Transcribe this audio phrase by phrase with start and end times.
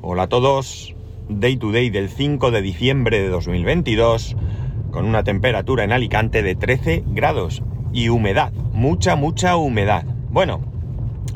[0.00, 0.94] Hola a todos,
[1.28, 4.36] Day to Day del 5 de diciembre de 2022,
[4.92, 10.04] con una temperatura en Alicante de 13 grados y humedad, mucha, mucha humedad.
[10.30, 10.60] Bueno,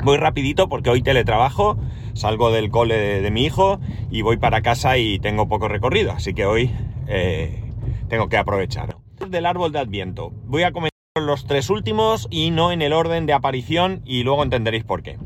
[0.05, 1.77] voy rapidito porque hoy teletrabajo,
[2.13, 6.33] salgo del cole de, mi hijo y voy para casa y tengo poco recorrido, así
[6.33, 6.71] que hoy
[7.07, 7.61] eh,
[8.07, 8.95] tengo que aprovechar.
[9.27, 13.25] Del árbol de Adviento, voy a comentar los tres últimos y no en el orden
[13.25, 15.17] de aparición y luego entenderéis por qué.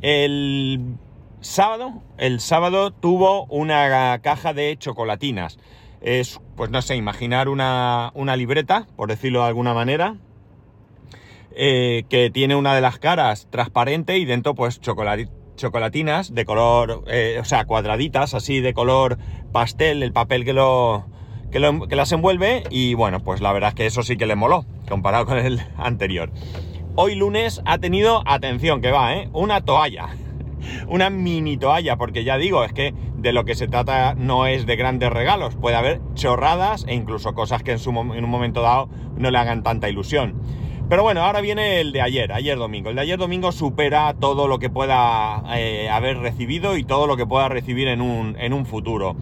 [0.00, 0.96] El
[1.40, 5.58] sábado, el sábado tuvo una caja de chocolatinas.
[6.00, 10.16] Es, pues no sé, imaginar una, libreta, por decirlo de alguna manera,
[11.54, 17.38] eh, que tiene una de las caras transparente y dentro pues chocolatinas de color, eh,
[17.40, 19.18] o sea, cuadraditas así de color
[19.52, 21.06] pastel, el papel que lo,
[21.50, 24.26] que, lo, que las envuelve y bueno, pues la verdad es que eso sí que
[24.26, 26.30] le moló comparado con el anterior.
[26.96, 29.28] Hoy lunes ha tenido, atención que va, ¿eh?
[29.32, 30.10] una toalla
[30.88, 34.66] una mini toalla, porque ya digo, es que de lo que se trata no es
[34.66, 38.88] de grandes regalos, puede haber chorradas e incluso cosas que en, su, un momento dado
[39.16, 40.40] no le hagan tanta ilusión.
[40.88, 42.90] Pero bueno, ahora viene el de ayer, ayer domingo.
[42.90, 47.16] El de ayer domingo supera todo lo que pueda eh, haber recibido y todo lo
[47.16, 49.16] que pueda recibir en un, en un futuro.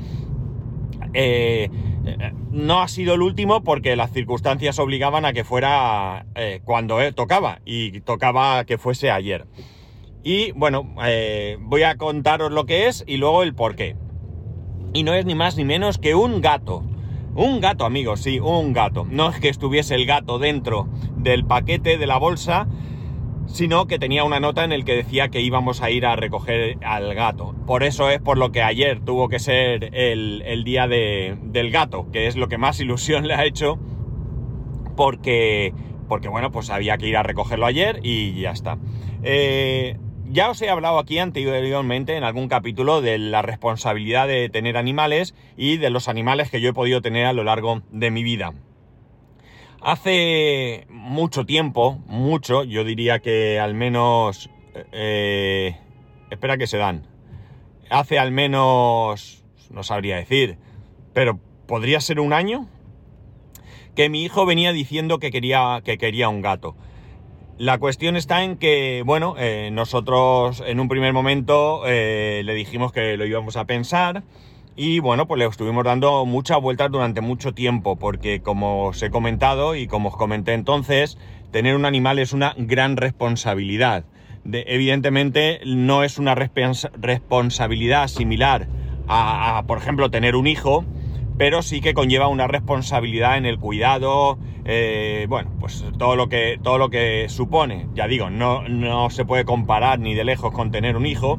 [1.12, 1.68] Eh,
[2.50, 7.60] no ha sido el último porque las circunstancias obligaban a que fuera eh, cuando tocaba
[7.66, 9.46] y tocaba que fuese ayer.
[10.22, 13.96] Y bueno, eh, voy a contaros lo que es y luego el por qué.
[14.92, 16.82] Y no es ni más ni menos que un gato.
[17.34, 19.06] Un gato, amigos, sí, un gato.
[19.08, 22.66] No es que estuviese el gato dentro del paquete de la bolsa,
[23.46, 26.78] sino que tenía una nota en el que decía que íbamos a ir a recoger
[26.84, 27.54] al gato.
[27.66, 32.26] Por eso es por lo que ayer tuvo que ser el, día del gato, que
[32.26, 33.78] es lo que más ilusión le ha hecho,
[34.96, 35.72] porque,
[36.08, 38.78] porque bueno, pues había que ir a recogerlo ayer y ya está.
[39.22, 39.96] Eh,
[40.30, 45.34] ya os he hablado aquí anteriormente en algún capítulo de la responsabilidad de tener animales
[45.56, 48.52] y de los animales que yo he podido tener a lo largo de mi vida.
[49.80, 54.50] Hace mucho tiempo, mucho, yo diría que al menos...
[54.92, 55.76] Eh,
[56.30, 57.06] espera que se dan.
[57.88, 59.44] Hace al menos...
[59.70, 60.58] no sabría decir,
[61.14, 62.68] pero podría ser un año
[63.94, 66.76] que mi hijo venía diciendo que quería, que quería un gato.
[67.58, 72.92] La cuestión está en que, bueno, eh, nosotros en un primer momento eh, le dijimos
[72.92, 74.22] que lo íbamos a pensar
[74.76, 79.10] y bueno, pues le estuvimos dando muchas vueltas durante mucho tiempo porque como os he
[79.10, 81.18] comentado y como os comenté entonces,
[81.50, 84.04] tener un animal es una gran responsabilidad.
[84.44, 88.68] evidentemente no es una responsabilidad similar
[89.08, 90.84] a, por ejemplo, tener un hijo,
[91.38, 96.58] pero sí que conlleva una responsabilidad en el cuidado, eh, bueno, pues todo lo que,
[96.62, 97.86] todo lo que supone.
[97.94, 101.38] Ya digo, no, no se puede comparar ni de lejos con tener un hijo,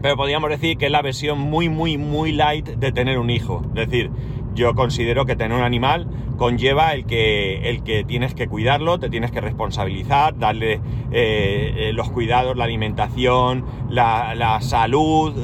[0.00, 3.62] pero podríamos decir que es la versión muy, muy, muy light de tener un hijo.
[3.74, 4.10] Es decir,
[4.54, 9.10] yo considero que tener un animal conlleva el que, el que tienes que cuidarlo, te
[9.10, 10.74] tienes que responsabilizar, darle
[11.10, 15.34] eh, eh, los cuidados, la alimentación, la, salud,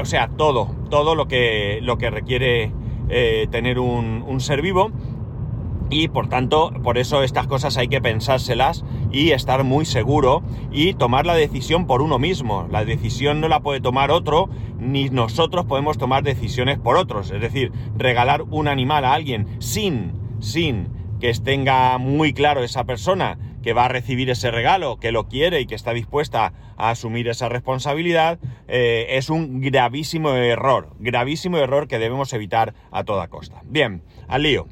[0.00, 2.72] o sea, todo, todo lo que, lo que requiere
[3.08, 4.90] eh, tener un, ser vivo
[5.90, 10.92] y por tanto, por eso estas cosas hay que pensárselas y estar muy seguro y
[10.94, 12.68] tomar la decisión por uno mismo.
[12.70, 17.30] La decisión no la puede tomar otro, ni nosotros podemos tomar decisiones por otros.
[17.30, 20.88] Es decir, regalar un animal a alguien sin, sin
[21.20, 25.60] que tenga muy claro esa persona que va a recibir ese regalo, que lo quiere
[25.60, 28.38] y que está dispuesta a asumir esa responsabilidad,
[28.68, 33.62] eh, es un gravísimo error, gravísimo error que debemos evitar a toda costa.
[33.64, 34.66] Bien, al lío.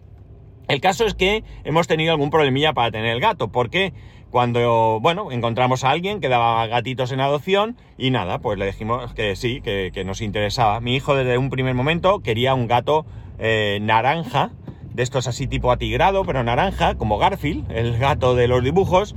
[0.69, 3.93] El caso es que hemos tenido algún problemilla para tener el gato, porque
[4.31, 9.15] cuando, bueno, encontramos a alguien que daba gatitos en adopción y nada, pues le dijimos
[9.15, 10.81] que sí, que, nos interesaba.
[10.81, 13.07] Mi hijo desde un primer momento quería un gato
[13.39, 14.51] eh, naranja,
[14.97, 19.15] de estos así tipo atigrado, pero naranja, como Garfield, el gato de los dibujos.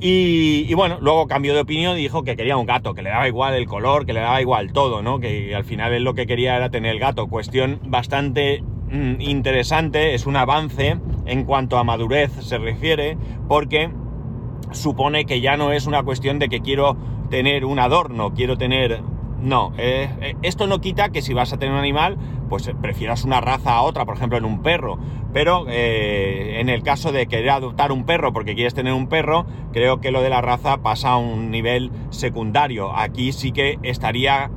[0.00, 3.26] Y, bueno, luego cambió de opinión y dijo que quería un gato, que le daba
[3.26, 5.18] igual el color, que le daba igual todo, ¿no?
[5.18, 7.26] Que al final él lo que quería era tener el gato.
[7.26, 13.16] Cuestión bastante mm, interesante, es un avance en cuanto a madurez se refiere,
[13.48, 13.90] porque
[14.70, 16.96] supone que ya no es una cuestión de que quiero
[17.30, 19.00] tener un adorno, quiero tener
[19.40, 22.18] no, eh, eh, esto no quita que si vas a tener un animal,
[22.48, 24.98] pues eh, prefieras una raza a otra, por ejemplo en un perro.
[25.32, 29.44] Pero en el caso de querer adoptar un perro porque quieres tener un perro,
[29.74, 32.96] creo que lo de la raza pasa a un nivel secundario.
[32.96, 34.50] Aquí sí que estaría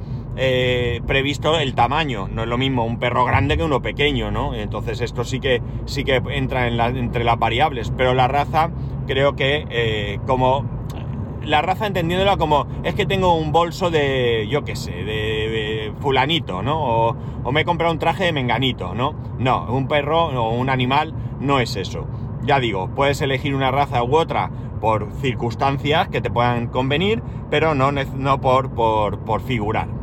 [1.05, 2.29] previsto el tamaño.
[2.29, 4.55] No es lo mismo un perro grande que uno pequeño, ¿no?
[4.55, 7.91] Entonces esto sí que, sí que entra en entre las variables.
[7.97, 8.71] Pero la raza
[9.07, 10.80] creo que como
[11.43, 16.61] la raza entendiéndola como es que tengo un bolso de, yo qué sé, de, fulanito,
[16.61, 16.79] ¿no?
[16.79, 19.13] O, o, me he comprado un traje de menganito, ¿no?
[19.37, 22.07] No, un perro o un animal no es eso.
[22.43, 24.49] Ya digo, puedes elegir una raza u otra
[24.79, 30.00] por circunstancias que te puedan convenir, pero no, no por, por, por figurar.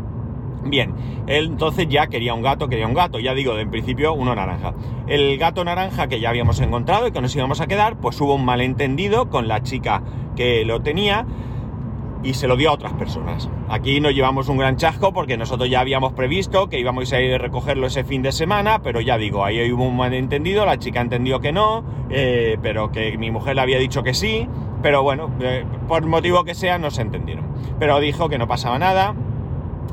[0.68, 0.94] Bien,
[1.26, 4.74] él entonces ya quería un gato, quería un gato, ya digo, en principio uno naranja.
[5.06, 8.34] El gato naranja que ya habíamos encontrado y que nos íbamos a quedar, pues hubo
[8.34, 10.02] un malentendido con la chica
[10.36, 11.26] que lo tenía
[12.22, 13.48] y se lo dio a otras personas.
[13.68, 17.34] Aquí nos llevamos un gran chasco porque nosotros ya habíamos previsto que íbamos a ir
[17.34, 21.00] a recogerlo ese fin de semana, pero ya digo, ahí hubo un malentendido, la chica
[21.00, 24.48] entendió que no, eh, pero que mi mujer le había dicho que sí,
[24.82, 27.46] pero bueno, eh, por motivo que sea no se entendieron.
[27.78, 29.14] Pero dijo que no pasaba nada,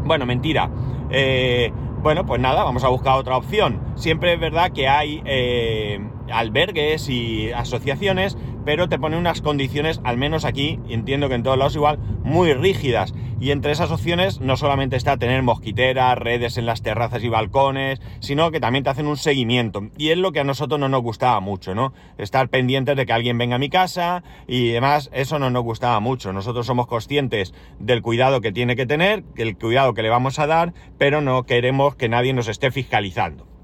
[0.04, 0.70] bueno, mentira.
[1.10, 1.72] Eh,
[2.02, 3.80] bueno, pues nada, vamos a buscar otra opción.
[3.96, 6.00] Siempre es verdad que hay eh,
[6.30, 11.58] albergues y asociaciones pero te pone unas condiciones, al menos aquí, entiendo que en todos
[11.58, 13.14] lados igual, muy rígidas.
[13.40, 18.02] Y entre esas opciones no solamente está tener mosquiteras, redes en las terrazas y balcones,
[18.20, 19.90] sino que también te hacen un seguimiento.
[19.98, 21.94] Y es lo que a nosotros no nos gustaba mucho, ¿no?
[22.18, 26.00] Estar pendientes de que alguien venga a mi casa y demás, eso no nos gustaba
[26.00, 26.32] mucho.
[26.32, 30.48] Nosotros somos conscientes del cuidado que tiene que tener, el cuidado que le vamos a
[30.48, 33.55] dar, pero no queremos que nadie nos esté fiscalizando.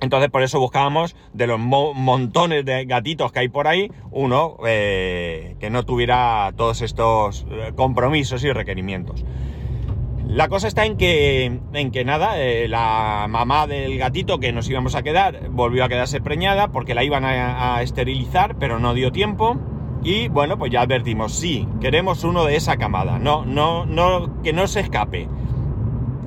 [0.00, 5.56] Entonces por eso buscábamos de los montones de gatitos que hay por ahí, uno eh,
[5.58, 9.24] que no tuviera todos estos eh, compromisos y requerimientos.
[10.28, 14.68] La cosa está en que, en que nada, eh, la mamá del gatito que nos
[14.68, 18.92] íbamos a quedar volvió a quedarse preñada porque la iban a, a esterilizar, pero no
[18.92, 19.56] dio tiempo.
[20.02, 24.52] Y bueno, pues ya advertimos, sí, queremos uno de esa camada, no, no, no, que
[24.52, 25.28] no se escape.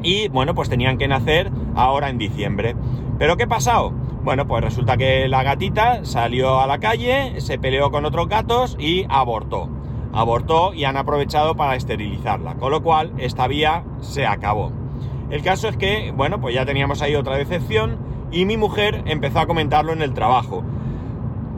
[0.01, 2.75] Y bueno, pues tenían que nacer ahora en diciembre.
[3.19, 3.91] ¿Pero qué ha pasado?
[4.23, 8.77] Bueno, pues resulta que la gatita salió a la calle, se peleó con otros gatos
[8.79, 9.69] y abortó.
[10.13, 14.71] Abortó y han aprovechado para esterilizarla, con lo cual esta vía se acabó.
[15.29, 17.97] El caso es que, bueno, pues ya teníamos ahí otra decepción
[18.31, 20.63] y mi mujer empezó a comentarlo en el trabajo.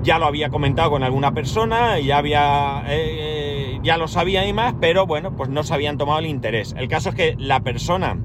[0.01, 4.73] Ya lo había comentado con alguna persona, ya había, eh, ya lo sabía y más,
[4.81, 6.73] pero bueno, pues no se habían tomado el interés.
[6.75, 8.17] El caso es que la persona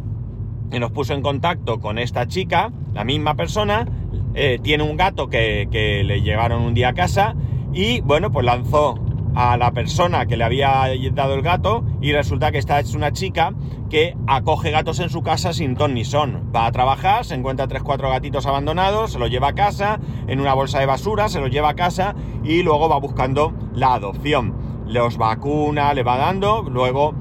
[0.70, 3.86] que nos puso en contacto con esta chica, la misma persona,
[4.34, 5.68] eh, tiene un gato que,
[6.02, 7.36] le llevaron un día a casa
[7.74, 8.98] y bueno, pues lanzó
[9.34, 13.12] a la persona que le había dado el gato y resulta que esta es una
[13.12, 13.52] chica
[13.90, 16.50] que acoge gatos en su casa sin ton ni son.
[16.56, 20.40] Va a trabajar, se encuentra tres, cuatro gatitos abandonados, se los lleva a casa, en
[20.40, 24.54] una bolsa de basura, se los lleva a casa y luego va buscando la adopción.
[24.86, 27.14] Los vacuna, le va dando, luego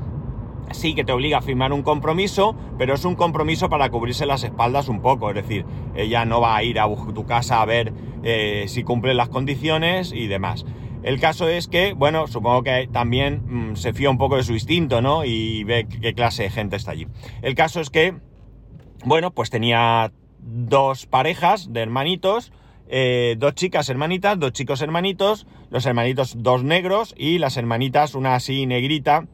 [0.71, 4.44] sí que te obliga a firmar un compromiso, pero es un compromiso para cubrirse las
[4.44, 5.65] espaldas un poco, es decir,
[5.95, 10.12] ella no va a ir a tu casa a ver eh, si cumplen las condiciones
[10.12, 10.65] y demás.
[11.03, 14.53] El caso es que, bueno, supongo que también mm, se fía un poco de su
[14.53, 15.23] instinto, ¿no?
[15.23, 17.06] Y ve qué clase de gente está allí.
[17.44, 18.15] El caso es que,
[19.06, 22.51] bueno, pues tenía dos parejas de hermanitos,
[22.88, 28.33] eh, dos chicas hermanitas, dos chicos hermanitos, los hermanitos dos negros y las hermanitas una
[28.35, 29.27] así negrita,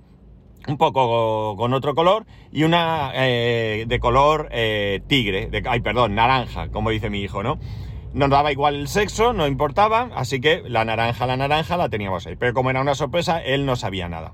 [0.67, 6.15] un poco con otro color y una eh, de color eh, tigre, de, ay perdón,
[6.15, 7.59] naranja, como dice mi hijo, ¿no?
[8.13, 12.27] Nos daba igual el sexo, no importaba, así que la naranja, la naranja la teníamos
[12.27, 12.35] ahí.
[12.35, 14.33] Pero como era una sorpresa, él no sabía nada.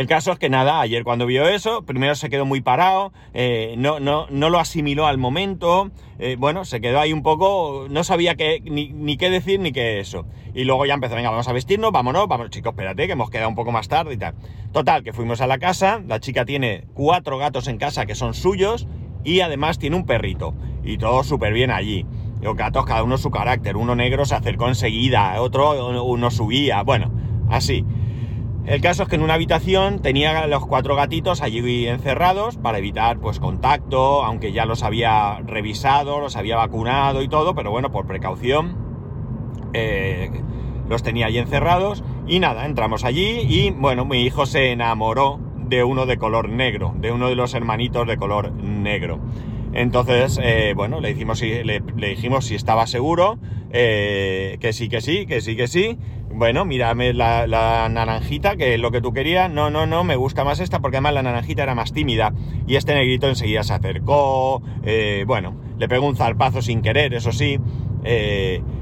[0.00, 3.74] El caso es que nada, ayer cuando vio eso, primero se quedó muy parado, eh,
[3.76, 8.02] no, no, no, lo asimiló al momento, eh, bueno, se quedó ahí un poco, no
[8.02, 10.24] sabía qué, ni, qué decir ni qué eso.
[10.54, 13.50] Y luego ya empezó, venga, vamos a vestirnos, vámonos, vamos, chicos, espérate, que hemos quedado
[13.50, 14.36] un poco más tarde y tal.
[14.72, 18.32] Total, que fuimos a la casa, la chica tiene cuatro gatos en casa que son
[18.32, 18.86] suyos
[19.22, 20.54] y además tiene un perrito.
[20.82, 22.06] Y todo súper bien allí.
[22.40, 27.12] Los gatos, cada uno su carácter, uno negro se acercó enseguida, otro uno subía, bueno,
[27.50, 27.84] así.
[28.66, 33.18] El caso es que en una habitación tenía los cuatro gatitos allí encerrados para evitar
[33.18, 38.06] pues contacto, aunque ya los había revisado, los había vacunado y todo, pero bueno, por
[38.06, 38.76] precaución
[39.72, 40.30] eh,
[40.88, 45.84] los tenía allí encerrados y nada, entramos allí y bueno, mi hijo se enamoró de
[45.84, 49.20] uno de color negro, de uno de los hermanitos de color negro.
[49.72, 53.38] Entonces, eh, bueno, le, hicimos, le, dijimos si estaba seguro,
[53.70, 55.96] eh, que sí, que sí, que sí, que sí.
[56.40, 59.50] Bueno, mírame la, naranjita, que es lo que tú querías.
[59.50, 62.32] No, no, no, me gusta más esta porque además la naranjita era más tímida.
[62.66, 64.62] Y este negrito enseguida se acercó.
[64.82, 67.58] Eh, bueno, le pegó un zarpazo sin querer, eso sí.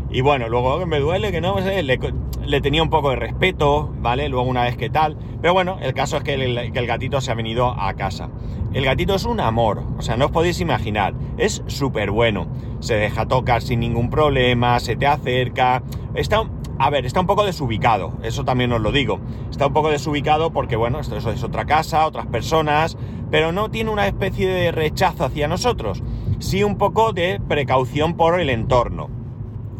[0.09, 1.99] y bueno, luego me duele que no sé, le,
[2.47, 4.29] le, tenía un poco de respeto, ¿vale?
[4.29, 5.17] Luego una vez que tal.
[5.43, 8.31] Pero bueno, el caso es que el, que el gatito se ha venido a casa.
[8.73, 12.47] El gatito es un amor, o sea, no os podéis imaginar, es súper bueno.
[12.79, 15.83] Se deja tocar sin ningún problema, se te acerca,
[16.15, 16.45] está
[16.79, 19.19] a ver, está un poco desubicado, eso también os lo digo.
[19.51, 22.97] Está un poco desubicado porque, bueno, esto es otra casa, otras personas,
[23.31, 26.03] pero no tiene una especie de rechazo hacia nosotros,
[26.39, 29.11] sí un poco de precaución por el entorno.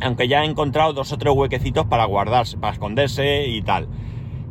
[0.01, 3.89] Aunque ya ha encontrado dos o tres huequecitos para guardarse, para esconderse y tal.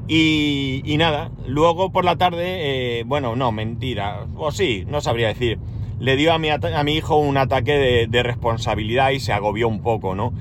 [0.08, 5.60] Y, nada, luego por la tarde, eh, bueno, no, mentira, o sí, no sabría decir.
[6.00, 9.82] Le dio a mi, a mi hijo un ataque de responsabilidad y se agobió un
[9.82, 10.32] poco, ¿no?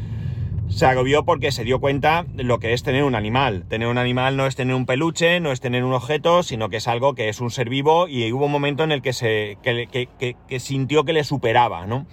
[0.68, 3.64] Se agobió porque se dio cuenta de lo que es tener un animal.
[3.68, 6.78] Tener un animal no es tener un peluche, no es tener un objeto, sino que
[6.78, 9.58] es algo que es un ser vivo y hubo un momento en el que, se,
[9.62, 12.06] que, sintió que le superaba, ¿no?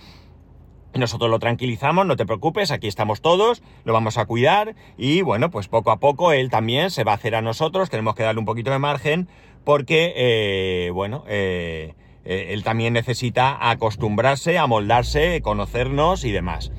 [0.93, 5.49] Nosotros lo tranquilizamos, no te preocupes, aquí estamos todos, lo vamos a cuidar y bueno,
[5.49, 8.39] pues poco a poco él también se va a hacer a nosotros, tenemos que darle
[8.39, 9.27] un poquito de margen
[9.63, 11.95] porque, eh, bueno, eh,
[12.25, 16.71] eh, él también necesita acostumbrarse, a moldarse, conocernos y demás.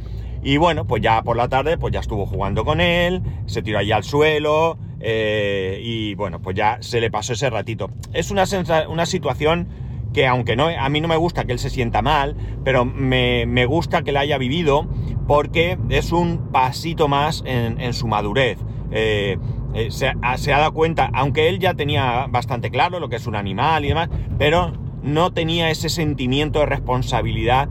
[0.44, 3.78] Y bueno, pues ya por la tarde, pues ya estuvo jugando con él, se tiró
[3.78, 7.90] allí al suelo eh, y bueno, pues ya se le pasó ese ratito.
[8.12, 8.44] Es una,
[8.88, 9.68] una situación
[10.12, 13.66] que aunque no, a mí no me gusta que él se sienta mal, pero me,
[13.66, 14.86] gusta que la haya vivido
[15.26, 18.58] porque es un pasito más en, su madurez.
[18.92, 19.38] Eh,
[19.72, 23.26] eh, se, se, ha dado cuenta, aunque él ya tenía bastante claro lo que es
[23.26, 24.72] un animal y demás, pero
[25.02, 27.68] no tenía ese sentimiento de responsabilidad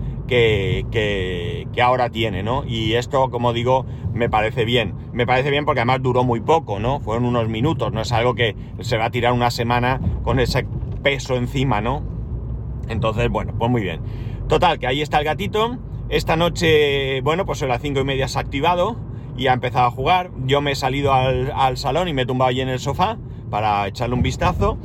[0.91, 2.63] que, ahora tiene, ¿no?
[2.65, 4.93] Y esto, como digo, me parece bien.
[5.11, 6.99] Me parece bien porque además duró muy poco, ¿no?
[6.99, 10.65] Fueron unos minutos, no es algo que se va a tirar una semana con ese
[11.03, 12.03] peso encima, ¿no?
[12.89, 14.01] Entonces, bueno, pues muy bien.
[14.47, 15.77] Total, que ahí está el gatito.
[16.09, 18.97] Esta noche, bueno, pues a las cinco y media se ha activado
[19.37, 20.31] y ha empezado a jugar.
[20.45, 23.17] Yo me he salido al, al salón y me he tumbado allí en el sofá
[23.49, 24.77] para echarle un vistazo.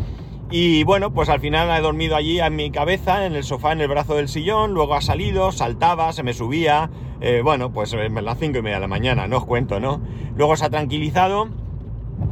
[0.50, 3.82] Y bueno, pues al final he dormido allí en mi cabeza, en el sofá, en
[3.82, 6.88] el brazo del sillón, luego ha salido, saltaba, se me subía,
[7.20, 10.00] eh, bueno, pues a las cinco y media de la mañana, no os cuento, ¿no?
[10.36, 11.48] Luego se ha tranquilizado,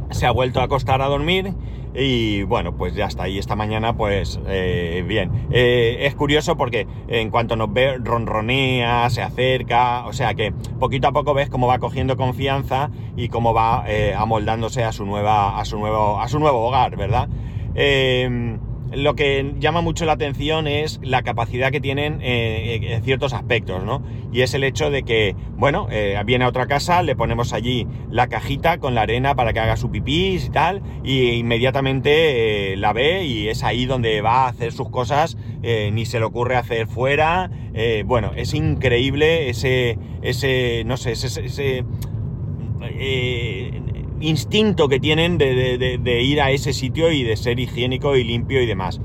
[0.09, 1.53] se ha vuelto a acostar a dormir
[1.93, 3.29] y bueno, pues ya está.
[3.29, 5.47] Y esta mañana, pues eh, bien.
[5.51, 10.07] Eh, es curioso porque en cuanto nos ve, ronronea, se acerca.
[10.07, 14.83] O sea que poquito a poco ves cómo va cogiendo confianza y cómo va amoldándose
[14.83, 17.29] a su nueva, a su nuevo, a su nuevo hogar, ¿verdad?
[17.77, 18.59] Em,
[18.91, 23.83] lo que llama mucho la atención es la capacidad que tienen eh, en ciertos aspectos,
[23.83, 24.01] ¿no?
[24.33, 27.85] Y es el hecho de que, bueno, eh, viene a otra casa, le ponemos allí
[28.09, 32.77] la cajita con la arena para que haga su pipí y tal, y inmediatamente eh,
[32.77, 36.55] la ve y es ahí donde va a hacer sus cosas, ni se le ocurre
[36.55, 37.51] hacer fuera.
[38.05, 41.83] bueno, es increíble ese, ese, no sé, ese, ese
[44.19, 48.65] instinto que tienen de, ir a ese sitio y de ser higiénico y limpio y
[48.65, 48.99] demás.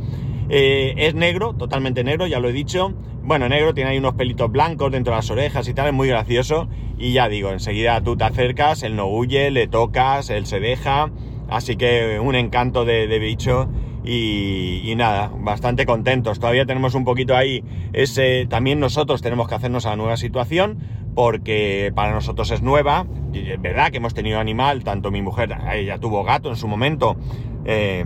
[0.48, 2.92] Eh, es negro, totalmente negro, ya lo he dicho.
[3.22, 6.08] Bueno, negro, tiene ahí unos pelitos blancos dentro de las orejas y tal, es muy
[6.08, 6.68] gracioso.
[6.98, 11.10] Y ya digo, enseguida tú te acercas, él no huye, le tocas, él se deja.
[11.48, 13.68] Así que un encanto de, bicho.
[14.04, 16.40] Y, y, nada, bastante contentos.
[16.40, 18.46] Todavía tenemos un poquito ahí ese.
[18.46, 20.78] También nosotros tenemos que hacernos a la nueva situación
[21.14, 23.06] porque para nosotros es nueva.
[23.32, 27.16] Es verdad que hemos tenido animal, tanto mi mujer, ella tuvo gato en su momento,
[27.64, 28.04] eh,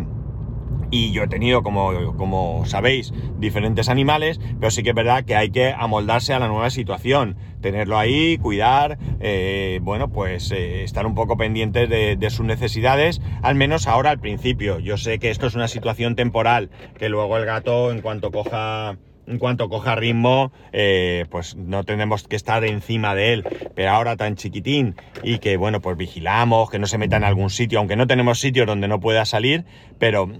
[0.90, 5.34] y yo he tenido, como, como sabéis, diferentes animales, pero sí que es verdad que
[5.34, 11.04] hay que amoldarse a la nueva situación, tenerlo ahí, cuidar, eh, bueno, pues eh, estar
[11.06, 14.78] un poco pendientes de sus necesidades, al menos ahora al principio.
[14.78, 18.96] Yo sé que esto es una situación temporal, que luego el gato, en cuanto coja
[19.26, 23.44] en cuanto coja ritmo, eh, pues no tenemos que estar encima de él.
[23.74, 27.50] Pero ahora tan chiquitín y que, bueno, pues vigilamos, que no se meta en algún
[27.50, 29.64] sitio, aunque no tenemos sitio donde no pueda salir,
[29.98, 30.30] pero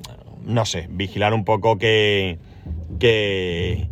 [0.44, 2.38] no sé, vigilar un poco que,
[3.00, 3.88] que,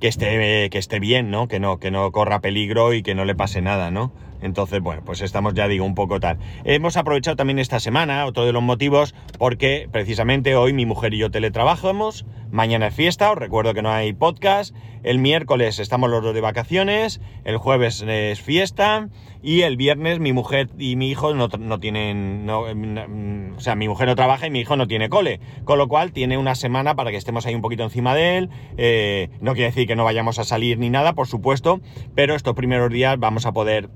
[0.00, 1.48] que esté, que esté bien, ¿no?
[1.48, 4.12] Que no, que no corra peligro y que no le pase nada, ¿no?
[4.44, 6.36] Entonces, bueno, pues estamos, ya digo, un poco tal.
[6.64, 11.18] Hemos aprovechado también esta semana, otro de los motivos, porque precisamente hoy mi mujer y
[11.18, 16.22] yo teletrabajamos, mañana es fiesta, os recuerdo que no hay podcast, el miércoles estamos los
[16.22, 19.08] dos de vacaciones, el jueves es fiesta
[19.42, 21.48] y el viernes mi mujer y mi hijo no,
[21.80, 25.88] tienen, o sea, mi mujer no trabaja y mi hijo no tiene cole, con lo
[25.88, 29.54] cual tiene una semana para que estemos ahí un poquito encima de él, eh, no
[29.54, 31.80] quiere decir que no vayamos a salir ni nada, por supuesto,
[32.14, 33.88] pero estos primeros días vamos a poder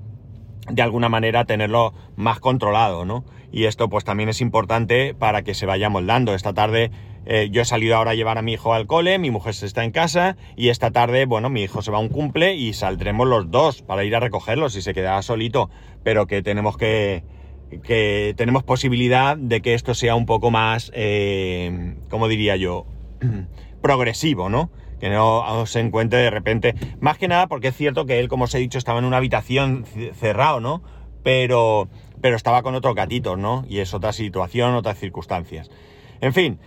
[0.69, 3.23] de alguna manera tenerlo más controlado, ¿no?
[3.51, 6.35] Y esto pues también es importante para que se vaya moldando.
[6.35, 6.91] Esta tarde
[7.25, 9.65] eh, yo he salido ahora a llevar a mi hijo al cole, mi mujer se
[9.65, 12.73] está en casa y esta tarde, bueno, mi hijo se va a un cumple y
[12.73, 15.69] saldremos los dos para ir a recogerlo si se queda solito,
[16.03, 17.23] pero que tenemos que,
[17.83, 22.85] que tenemos posibilidad de que esto sea un poco más, eh, ¿cómo diría yo?
[23.81, 24.69] progresivo, ¿no?
[24.99, 26.75] que no se encuentre de repente.
[26.99, 29.17] Más que nada porque es cierto que él, como os he dicho, estaba en una
[29.17, 30.83] habitación cerrado, ¿no?
[31.23, 31.87] Pero,
[32.21, 33.65] pero estaba con otros gatitos, ¿no?
[33.67, 35.69] Y es otra situación, otras circunstancias.
[36.21, 36.59] En fin,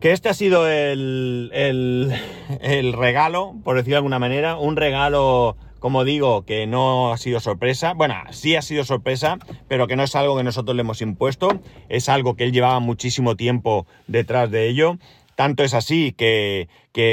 [0.00, 6.04] que este ha sido el, el, regalo, por decirlo de alguna manera, un regalo, como
[6.04, 7.94] digo, que no ha sido sorpresa.
[7.94, 11.48] Bueno, sí ha sido sorpresa, pero que no es algo que nosotros le hemos impuesto,
[11.88, 14.98] es algo que él llevaba muchísimo tiempo detrás de ello.
[15.36, 16.68] Tanto es así que,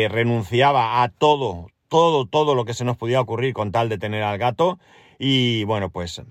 [0.09, 4.23] renunciaba a todo, todo, todo lo que se nos podía ocurrir con tal de tener
[4.23, 4.79] al gato.
[5.17, 6.21] Y bueno, pues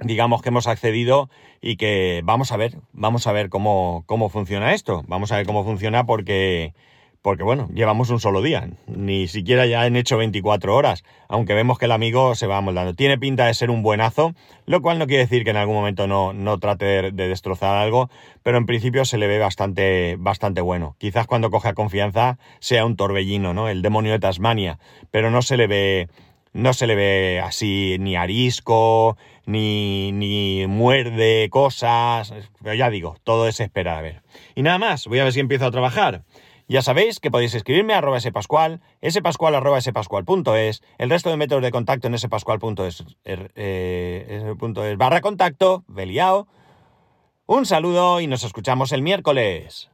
[0.00, 1.28] digamos que hemos accedido
[1.60, 5.02] y que vamos a ver, vamos a ver cómo, cómo funciona esto.
[5.06, 6.74] Vamos a ver cómo funciona porque,
[7.22, 8.68] porque, bueno, llevamos un solo día.
[8.86, 12.94] Ni siquiera ya han hecho 24 horas, aunque vemos que el amigo se va moldando.
[12.94, 14.34] Tiene pinta de ser un buenazo,
[14.66, 18.08] lo cual no quiere decir que en algún momento no, no trate de, destrozar algo,
[18.42, 20.96] pero en principio se le ve bastante, bastante bueno.
[20.98, 23.68] Quizás cuando coja confianza sea un torbellino, ¿no?
[23.68, 24.78] El demonio de Tasmania,
[25.10, 26.08] pero no se le ve
[26.52, 33.46] no se le ve así ni arisco, ni, ni muerde cosas, pero ya digo, todo
[33.46, 34.22] es esperar a ver.
[34.56, 36.24] Y nada más, voy a ver si empiezo a trabajar.
[36.70, 41.64] Ya sabéis que podéis escribirme a arroba spascual, spascual arroba spascual.es, el resto de métodos
[41.64, 44.54] de contacto en spascual.es er, eh,
[44.96, 46.46] barra contacto, veliao.
[47.46, 49.90] Un saludo y nos escuchamos el miércoles.